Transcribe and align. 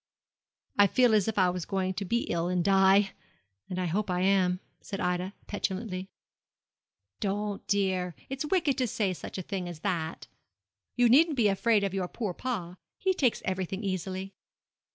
'I 0.79 0.87
feel 0.87 1.13
as 1.13 1.27
if 1.27 1.37
I 1.37 1.51
was 1.51 1.63
going 1.67 1.93
to 1.93 2.05
be 2.05 2.21
ill 2.23 2.47
and 2.47 2.63
die, 2.63 3.11
and 3.69 3.77
I 3.77 3.85
hope 3.85 4.09
I 4.09 4.21
am,' 4.21 4.59
said 4.81 4.99
Ida, 4.99 5.35
petulantly. 5.45 6.07
'Don't, 7.19 7.67
dear; 7.67 8.15
it's 8.27 8.43
wicked 8.45 8.79
to 8.79 8.87
say 8.87 9.13
such 9.13 9.37
a 9.37 9.43
thing 9.43 9.69
as 9.69 9.81
that. 9.81 10.25
You 10.95 11.07
needn't 11.07 11.37
be 11.37 11.49
afraid 11.49 11.83
of 11.83 11.93
your 11.93 12.07
poor 12.07 12.33
pa; 12.33 12.77
he 12.97 13.13
takes 13.13 13.43
everything 13.45 13.83
easily.' 13.83 14.33